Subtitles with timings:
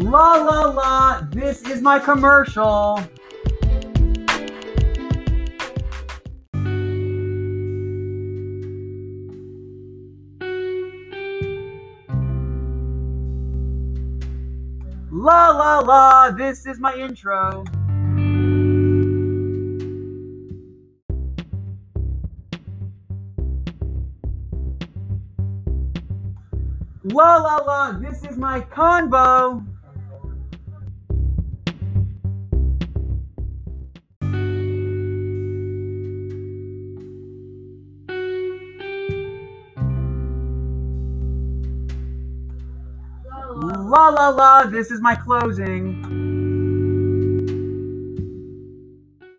[0.00, 3.02] La la la, this is my commercial.
[15.10, 17.64] La la la, this is my intro.
[27.02, 29.67] La la la, this is my convo.
[43.88, 46.37] La la la, this is my closing.